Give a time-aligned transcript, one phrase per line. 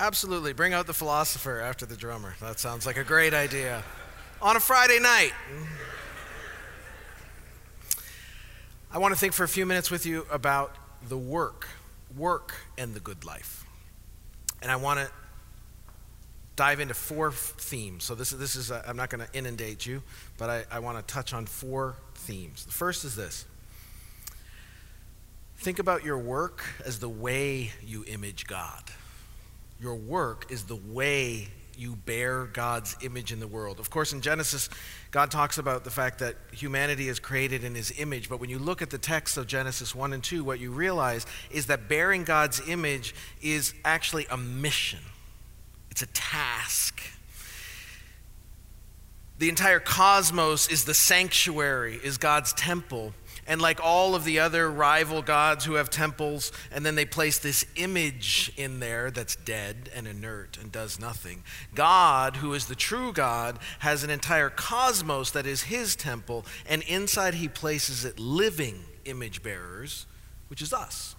[0.00, 0.54] Absolutely.
[0.54, 2.34] Bring out the philosopher after the drummer.
[2.40, 3.84] That sounds like a great idea.
[4.40, 5.32] On a Friday night.
[8.90, 10.74] I want to think for a few minutes with you about
[11.06, 11.68] the work,
[12.16, 13.66] work and the good life.
[14.62, 15.10] And I want to
[16.56, 18.04] dive into four themes.
[18.04, 20.02] So this is, this is uh, i am not going to inundate you,
[20.38, 22.64] but I, I want to touch on four themes.
[22.64, 23.44] The first is this.
[25.58, 28.82] Think about your work as the way you image God
[29.80, 33.80] your work is the way you bear God's image in the world.
[33.80, 34.68] Of course, in Genesis,
[35.10, 38.58] God talks about the fact that humanity is created in his image, but when you
[38.58, 42.24] look at the text of Genesis 1 and 2, what you realize is that bearing
[42.24, 45.00] God's image is actually a mission,
[45.90, 47.00] it's a task.
[49.38, 53.14] The entire cosmos is the sanctuary, is God's temple.
[53.50, 57.38] And like all of the other rival gods who have temples, and then they place
[57.38, 61.42] this image in there that's dead and inert and does nothing.
[61.74, 66.82] God, who is the true God, has an entire cosmos that is his temple, and
[66.82, 70.06] inside he places it living image bearers,
[70.48, 71.16] which is us.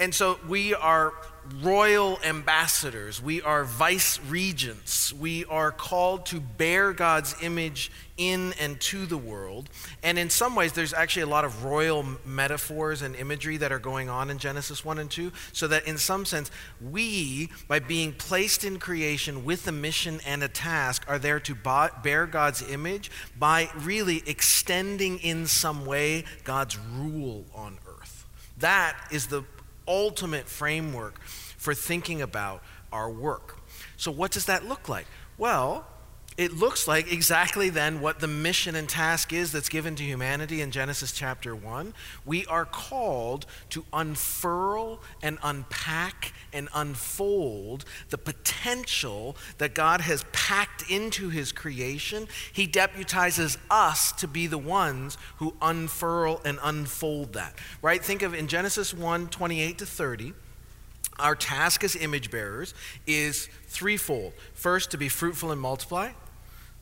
[0.00, 1.12] And so we are
[1.60, 3.22] royal ambassadors.
[3.22, 5.12] We are vice regents.
[5.12, 9.68] We are called to bear God's image in and to the world.
[10.02, 13.78] And in some ways, there's actually a lot of royal metaphors and imagery that are
[13.78, 15.32] going on in Genesis 1 and 2.
[15.52, 20.42] So that in some sense, we, by being placed in creation with a mission and
[20.42, 21.56] a task, are there to
[22.02, 28.26] bear God's image by really extending in some way God's rule on earth.
[28.58, 29.44] That is the
[29.88, 33.58] ultimate framework for thinking about our work.
[33.96, 35.06] So, what does that look like?
[35.36, 35.86] Well,
[36.38, 40.60] it looks like exactly then what the mission and task is that's given to humanity
[40.60, 41.92] in Genesis chapter 1.
[42.24, 50.88] We are called to unfurl and unpack and unfold the potential that God has packed
[50.88, 52.28] into his creation.
[52.52, 57.58] He deputizes us to be the ones who unfurl and unfold that.
[57.82, 58.02] Right?
[58.02, 60.34] Think of in Genesis 1 28 to 30
[61.18, 62.74] our task as image bearers
[63.04, 64.32] is threefold.
[64.54, 66.12] First, to be fruitful and multiply.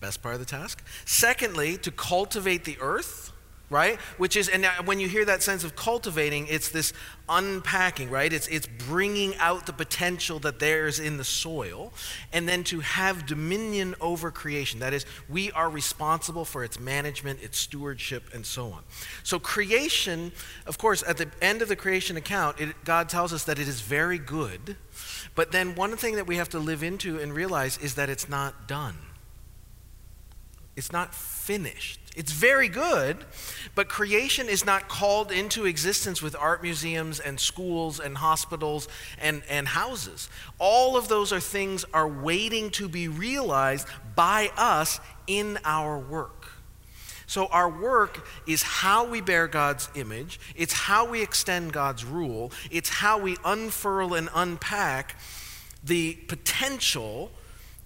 [0.00, 0.82] Best part of the task.
[1.04, 3.32] Secondly, to cultivate the earth,
[3.70, 4.00] right?
[4.18, 6.92] Which is, and when you hear that sense of cultivating, it's this
[7.28, 8.32] unpacking, right?
[8.32, 11.92] It's, it's bringing out the potential that there's in the soil,
[12.32, 14.80] and then to have dominion over creation.
[14.80, 18.82] That is, we are responsible for its management, its stewardship, and so on.
[19.22, 20.32] So, creation,
[20.66, 23.68] of course, at the end of the creation account, it, God tells us that it
[23.68, 24.76] is very good.
[25.36, 28.28] But then, one thing that we have to live into and realize is that it's
[28.28, 28.96] not done.
[30.76, 32.00] It's not finished.
[32.16, 33.24] It's very good,
[33.74, 38.88] but creation is not called into existence with art museums and schools and hospitals
[39.20, 40.28] and, and houses.
[40.58, 43.86] All of those are things are waiting to be realized
[44.16, 46.52] by us in our work.
[47.26, 52.50] So, our work is how we bear God's image, it's how we extend God's rule,
[52.72, 55.14] it's how we unfurl and unpack
[55.84, 57.30] the potential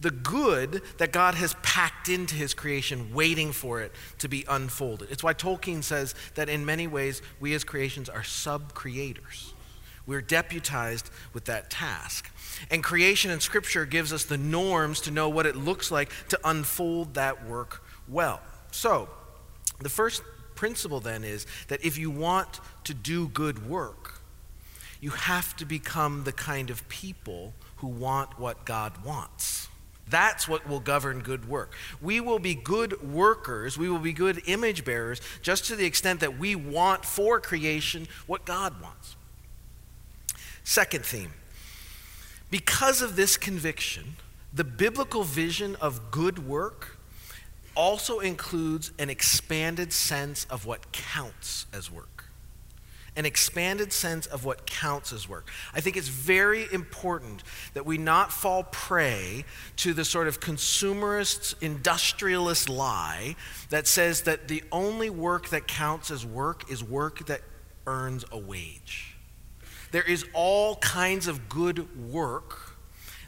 [0.00, 5.10] the good that God has packed into his creation, waiting for it to be unfolded.
[5.10, 9.54] It's why Tolkien says that in many ways, we as creations are sub creators.
[10.06, 12.30] We're deputized with that task.
[12.70, 16.38] And creation in Scripture gives us the norms to know what it looks like to
[16.44, 18.40] unfold that work well.
[18.70, 19.08] So,
[19.80, 20.22] the first
[20.54, 24.20] principle then is that if you want to do good work,
[25.00, 29.68] you have to become the kind of people who want what God wants.
[30.08, 31.72] That's what will govern good work.
[32.00, 36.20] We will be good workers, we will be good image bearers, just to the extent
[36.20, 39.16] that we want for creation what God wants.
[40.62, 41.32] Second theme
[42.50, 44.16] because of this conviction,
[44.52, 46.96] the biblical vision of good work
[47.74, 52.13] also includes an expanded sense of what counts as work
[53.16, 55.48] an expanded sense of what counts as work.
[55.72, 57.42] I think it's very important
[57.74, 59.44] that we not fall prey
[59.76, 63.36] to the sort of consumerist, industrialist lie
[63.70, 67.42] that says that the only work that counts as work is work that
[67.86, 69.16] earns a wage.
[69.92, 72.76] There is all kinds of good work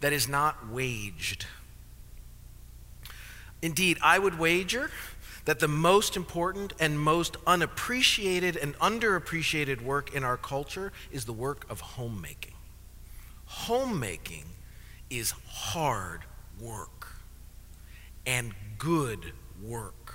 [0.00, 1.46] that is not waged.
[3.62, 4.90] Indeed, I would wager
[5.44, 11.32] that the most important and most unappreciated and underappreciated work in our culture is the
[11.32, 12.54] work of homemaking.
[13.46, 14.44] Homemaking
[15.10, 16.22] is hard
[16.60, 17.08] work
[18.24, 20.14] and good work.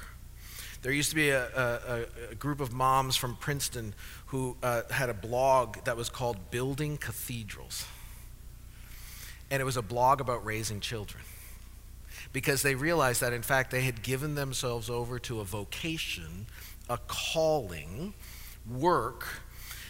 [0.82, 3.94] There used to be a, a, a group of moms from Princeton
[4.28, 7.86] who uh, had a blog that was called Building Cathedrals.
[9.52, 11.24] and it was a blog about raising children.
[12.34, 16.48] Because they realized that, in fact, they had given themselves over to a vocation,
[16.90, 18.14] a calling,
[18.70, 19.26] work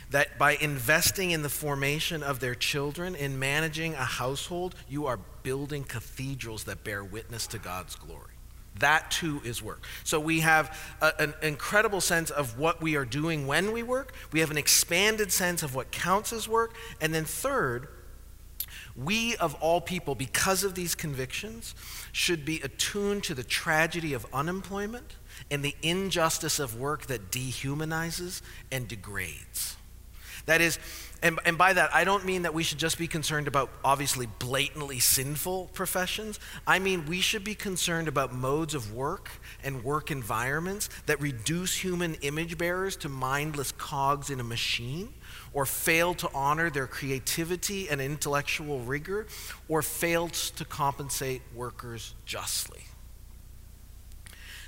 [0.09, 5.19] that by investing in the formation of their children, in managing a household, you are
[5.44, 8.31] building cathedrals that bear witness to God's glory.
[8.80, 9.83] That too is work.
[10.03, 14.13] So we have a, an incredible sense of what we are doing when we work.
[14.31, 16.75] We have an expanded sense of what counts as work.
[17.01, 17.88] And then, third,
[18.97, 21.75] we of all people, because of these convictions,
[22.11, 25.15] should be attuned to the tragedy of unemployment
[25.51, 28.41] and the injustice of work that dehumanizes
[28.71, 29.77] and degrades.
[30.47, 30.79] That is,
[31.21, 34.27] and, and by that, I don't mean that we should just be concerned about obviously
[34.39, 36.39] blatantly sinful professions.
[36.65, 39.29] I mean, we should be concerned about modes of work
[39.61, 45.13] and work environments that reduce human image bearers to mindless cogs in a machine,
[45.53, 49.27] or fail to honor their creativity and intellectual rigor,
[49.67, 52.85] or fail to compensate workers justly.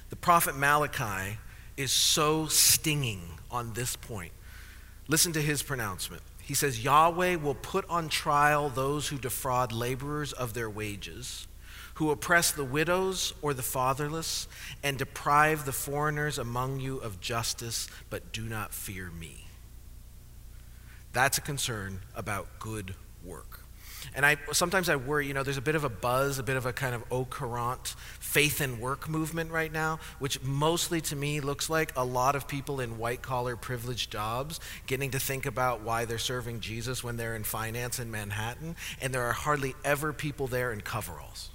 [0.10, 1.38] The prophet Malachi
[1.78, 4.34] is so stinging on this point
[5.10, 6.22] Listen to his pronouncement.
[6.40, 11.48] He says, Yahweh will put on trial those who defraud laborers of their wages,
[11.96, 14.48] who oppress the widows or the fatherless,
[14.84, 19.48] and deprive the foreigners among you of justice, but do not fear me.
[21.12, 23.62] That's a concern about good work.
[24.16, 26.58] And I sometimes I worry, you know, there's a bit of a buzz, a bit
[26.58, 31.16] of a kind of au courant faith and work movement right now, which mostly to
[31.16, 35.46] me looks like a lot of people in white collar privileged jobs getting to think
[35.46, 39.76] about why they're serving Jesus when they're in finance in Manhattan, and there are hardly
[39.84, 41.50] ever people there in coveralls.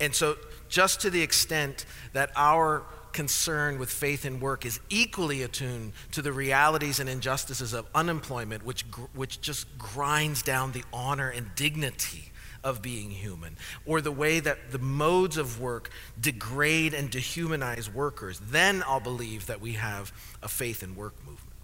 [0.00, 0.36] And so,
[0.68, 2.84] just to the extent that our
[3.16, 8.62] concern with faith and work is equally attuned to the realities and injustices of unemployment,
[8.62, 8.82] which,
[9.14, 12.30] which just grinds down the honor and dignity
[12.62, 15.88] of being human, or the way that the modes of work
[16.20, 20.12] degrade and dehumanize workers, then I'll believe that we have
[20.42, 21.56] a faith and work movement.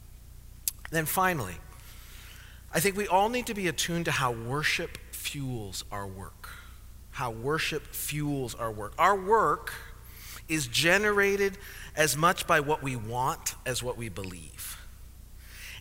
[0.90, 1.56] Then finally,
[2.72, 6.48] I think we all need to be attuned to how worship fuels our work.
[7.10, 8.94] How worship fuels our work.
[8.96, 9.74] Our work
[10.48, 11.58] is generated
[11.96, 14.78] as much by what we want as what we believe.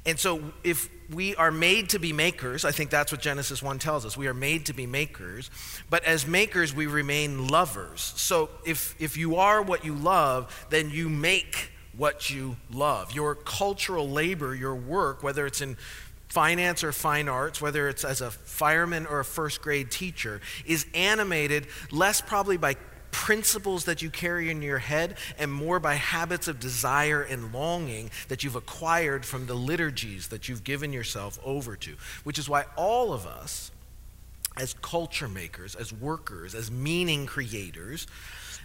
[0.05, 3.77] And so, if we are made to be makers, I think that's what Genesis 1
[3.77, 4.17] tells us.
[4.17, 5.51] We are made to be makers,
[5.91, 8.13] but as makers, we remain lovers.
[8.15, 13.13] So, if, if you are what you love, then you make what you love.
[13.13, 15.77] Your cultural labor, your work, whether it's in
[16.29, 20.87] finance or fine arts, whether it's as a fireman or a first grade teacher, is
[20.95, 22.75] animated less probably by
[23.11, 28.09] principles that you carry in your head and more by habits of desire and longing
[28.27, 31.95] that you've acquired from the liturgies that you've given yourself over to.
[32.23, 33.71] Which is why all of us,
[34.57, 38.07] as culture makers, as workers, as meaning creators,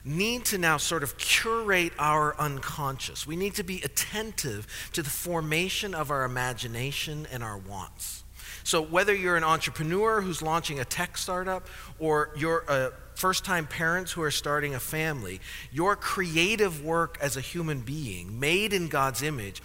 [0.05, 3.27] need to now sort of curate our unconscious.
[3.27, 8.23] We need to be attentive to the formation of our imagination and our wants.
[8.65, 11.67] So, whether you're an entrepreneur who's launching a tech startup
[11.99, 15.41] or you're a first time parents who are starting a family,
[15.73, 19.63] your creative work as a human being, made in God's image,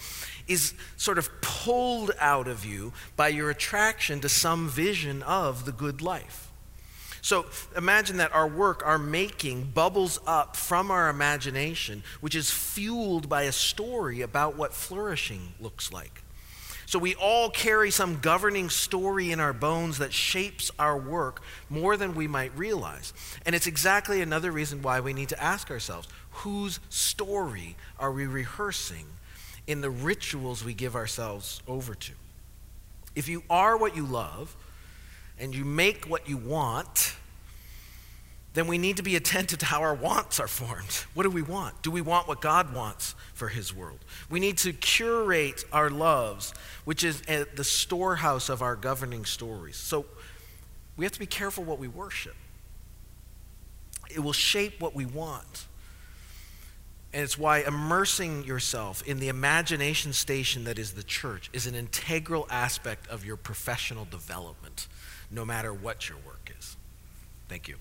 [0.48, 5.72] is sort of pulled out of you by your attraction to some vision of the
[5.72, 6.52] good life.
[7.22, 7.46] So
[7.78, 13.44] imagine that our work, our making, bubbles up from our imagination, which is fueled by
[13.44, 16.24] a story about what flourishing looks like.
[16.92, 21.96] So we all carry some governing story in our bones that shapes our work more
[21.96, 23.14] than we might realize.
[23.46, 28.28] And it's exactly another reason why we need to ask ourselves whose story are we
[28.28, 29.06] rehearsing
[29.68, 32.12] in the rituals we give ourselves over to?
[33.16, 34.54] If you are what you love
[35.40, 37.11] and you make what you want,
[38.54, 41.06] then we need to be attentive to how our wants are formed.
[41.14, 41.82] What do we want?
[41.82, 44.00] Do we want what God wants for His world?
[44.30, 46.54] We need to curate our loves,
[46.84, 49.78] which is the storehouse of our governing stories.
[49.78, 50.06] So
[50.98, 52.36] we have to be careful what we worship.
[54.14, 55.68] It will shape what we want.
[57.14, 61.76] And it's why immersing yourself in the imagination station that is the church is an
[61.76, 64.88] integral aspect of your professional development,
[65.30, 66.76] no matter what your work is.
[67.48, 67.76] Thank you.